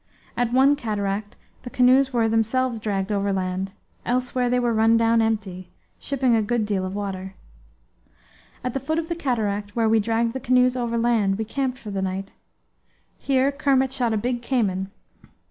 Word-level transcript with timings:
At 0.35 0.51
one 0.51 0.75
cataract 0.75 1.37
the 1.61 1.69
canoes 1.69 2.11
were 2.11 2.27
themselves 2.27 2.79
dragged 2.79 3.11
overland; 3.11 3.73
elsewhere 4.03 4.49
they 4.49 4.59
were 4.59 4.73
run 4.73 4.97
down 4.97 5.21
empty, 5.21 5.69
shipping 5.99 6.33
a 6.35 6.41
good 6.41 6.65
deal 6.65 6.87
of 6.87 6.95
water. 6.95 7.35
At 8.63 8.73
the 8.73 8.79
foot 8.79 8.97
of 8.97 9.09
the 9.09 9.15
cataract, 9.15 9.75
where 9.75 9.87
we 9.87 9.99
dragged 9.99 10.33
the 10.33 10.39
canoes 10.39 10.75
overland, 10.75 11.37
we 11.37 11.45
camped 11.45 11.77
for 11.77 11.91
the 11.91 12.01
night. 12.01 12.31
Here 13.19 13.51
Kermit 13.51 13.91
shot 13.91 14.11
a 14.11 14.17
big 14.17 14.41
cayman. 14.41 14.89